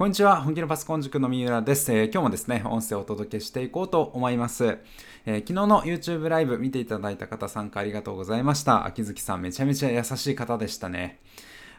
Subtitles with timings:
[0.00, 0.40] こんにちは。
[0.40, 4.78] 本気のパソコン塾の三浦です、えー、今日もですね、音声をお届けしていこうと思います。
[5.26, 8.86] えー、昨日の YouTube ライブ見ていただいた方参加ありがとうございました。
[8.86, 11.20] 秋月さんめちゃめちゃ優しい方でしたね。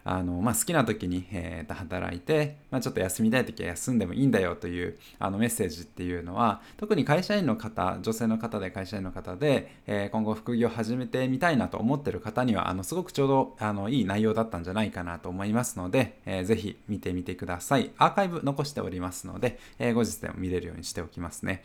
[0.03, 17.91] あの、まあ、好きな時に、えー、働いて、まあ、ちょっと休みたい時は休んでもいいんだよというあのメッセージっていうのは特に会社員の方女性の方で会社員の方で、えー、今後副業を始めてみたいなと思ってる方にはあのすごくちょうどあのいい内容だったんじゃないかなと思いますので、えー、ぜひ見てみてください。
[17.97, 21.63] アーカイブ残しておりますので、えー、後日でも見れるようにしておきますね。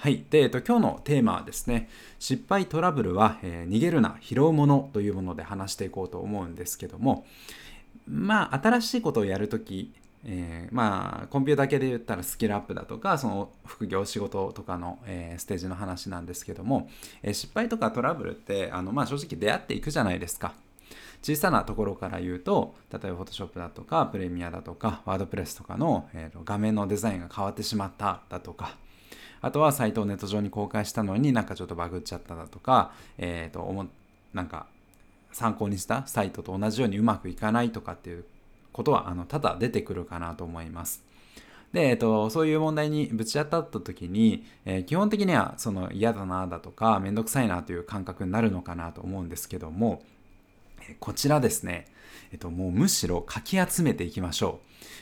[0.00, 0.24] はい。
[0.30, 7.26] で、えっと、今日のテーマはですね、失敗トラブルは、えー、逃げるな、拾うものというもので話していこうと思うんですけども、
[8.08, 9.92] まあ、新しいことをやるとき、
[10.24, 16.88] えー、まあ、コンピューター系で言ったらスキルアップだとか、その副業仕事とかの、えー、ステージの話なんですけども、
[17.22, 20.54] え、失敗とかトラブルって、あの、まあ、正直出会っていくじゃないですか。
[21.22, 28.78] 小さなところから言うと例えば Photoshop だとかプレミアだとか WordPress とかの、えー、画面のデザインが変わってしまっただとか
[29.42, 33.86] あとはサイトをネット上に公開したのになんかちょっとバグっちゃっただとか、えっ、ー、と、
[34.34, 34.66] なんか
[35.32, 38.24] 参考にしたサイトと同じようにうまくいかないとかっていう
[38.72, 41.02] ことはあの多々出てくるかなと思います。
[41.72, 50.02] で、えっと、そういう問題にぶち当たった時に、えー、基本的にはその嫌だなだとかめんどくさいなという感覚になるのかなと思うんですけども、
[50.98, 51.86] こちらですね、
[52.32, 54.60] えっと、もうむしろかき集めていきましょ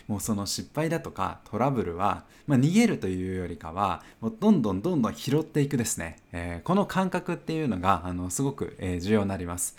[0.08, 0.12] う。
[0.12, 9.76] もうその失敗だとかトラブルは、まあ、逃げるというよりかはもうどんどんどんどん拾っていくですね、えー、この感覚っていうのがあのすごく、えー、重要になります。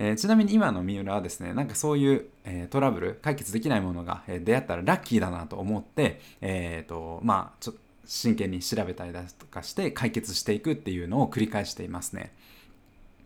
[0.00, 12.32] えー、ちなみに今の三浦はですね、なんかそういう、えー、トラブル、解決できないものが、えー、出会ったらラッキーだなと思って、えっ、と、まあ、ちょっと真剣に調べたりだとかして解決していくっていうのを繰り返していますね。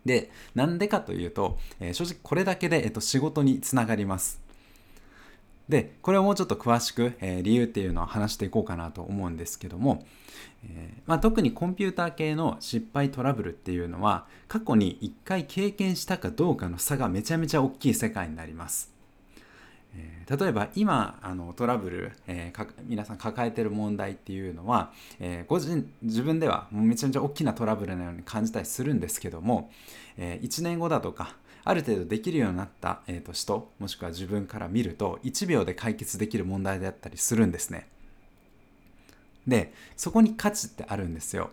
[0.05, 4.41] で、なんでかというと、えー、正直これだけで、えー、と仕事につながります。
[5.69, 10.05] で、これをもうちょっと詳しく、えー、理由っていうのを話していこうかなと思うんですけども、
[10.65, 18.92] えー、まあ、特にコンピューター系の失敗トラブルっていうのは過去に1回経験したかどうかの差がめちゃめちゃ大きい世界になります。
[20.29, 29.71] 例えば今あのトラブル、えー、皆さん抱えてる問題っていうのは、えー、個人自分ではもうめちゃめちゃ大きなトラブルのように感じたりするんですけども、
[30.17, 31.35] え1年後だとか
[31.65, 37.87] ある程度できるようになった、えーと、人もしくは自分から見ると1秒で解決できる問題であったりするんですね。
[39.47, 41.51] でそこに価値ってあるんですよ。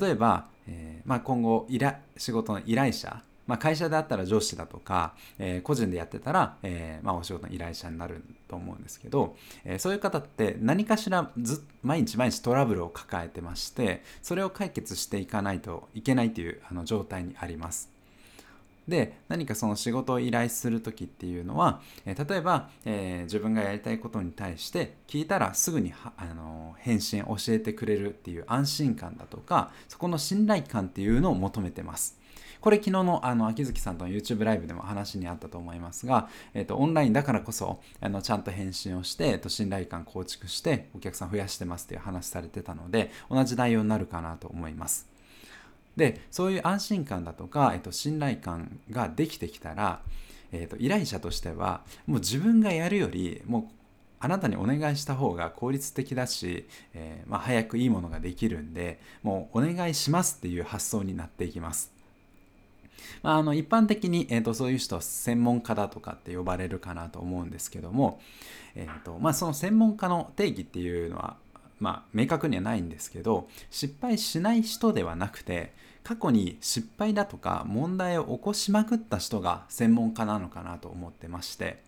[0.00, 17.90] 例えば、えーまあ、今後依頼仕事の依頼者まあ、会社であったら上司だとか、えー、個人でやってたら、えー、まあ、お仕事の依頼者になると思うんですけど、え、そういう方って何かしらず毎日毎日トラブルを抱えてましてそれを解決していかないといけないというあの状態にあります。
[18.86, 32.18] で何かその仕事を依頼する時っていうのは、え、例えば、えー、自分がやりたいことに対して聞いたらすぐにあの返信教えてくれるっていう安心感だとかそこの信頼感っていうのを求めてます。
[32.60, 45.08] これ昨日のあの秋月さんとの YouTube ライブでも話にあったと思いますが、えっと、オンラインだからこそあのちゃんと返信をして、えっと、信頼感構築してお客さん増やしてますっていう話されてたので同じ内容になるかなと思います。
[45.96, 50.00] でそういう安心感だとか、えっと、信頼感ができてきたら、
[50.52, 53.78] えっと、依頼者としてはもう自分がやるよりもう
[54.20, 61.97] あなたにお願いした方が効率的だし、えー、まあ、早くいいものができるんでもうお願いしますっていう発想になっていきます。
[63.22, 68.20] まあ、あの一般的に、えーと、そういう人は専門家だとかって呼ばれるかなと思うんですけども、
[68.74, 71.36] えーとまあ、その専門家の定義っていうのは、
[71.80, 75.72] まあ、明確にはないんですけど失敗しない人ではなくて
[76.02, 81.86] 過去に失敗だとか問題を起こしまくった人が専門家なのかなと思ってまして。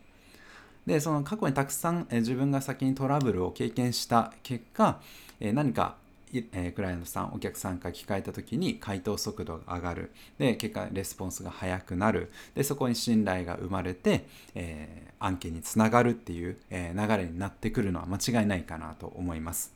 [0.86, 5.00] でその過去にたくさん自分が先にトラブルを経験した結果
[5.40, 5.96] 何か
[6.32, 19.74] えクライアントさんお客さんから聞かれた時に回答速度が上がるで結果レスポンスが速くなるでそこに信頼が生まれて、えー、案件につながるっていう、えー、流れになってくるのは間違いないかなと思います。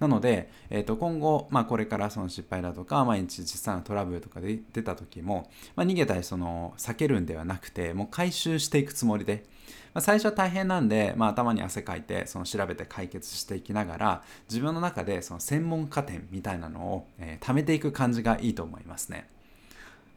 [0.00, 9.44] なので、えー、と今後、まあ、これからその失敗だとか毎日実際のトラブルとかで出た時も、まあ、逃げたりその避けるんではなくてもう回収していくつもりで
[9.92, 19.28] まあ、最初は大変なんで、まあ、頭に汗かいてその調べて解決していきながら自分の中でその専門家点みたいなのを、えー、貯めていく感じがいいと思いますね。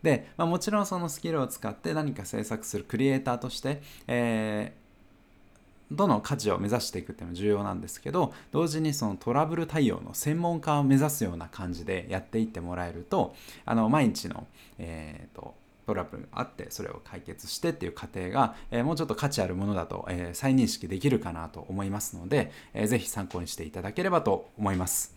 [0.04, 15.56] で、まあ、もちろんそのスキルを使って何か制作するクリエイターとして、えー、どの価値を目指していくっていうのも重要なんですけど同時にそのトラブル対応の専門家を目指すような感じでやっていってもらえるとあの毎日の、えーと
[15.88, 25.17] トラブルがあってそれを解決してっていう過程が、え、もうちょっと価値あるものだと、え、再認識できるかなと思いますので、えー、ぜひ参考にしていただければと思います。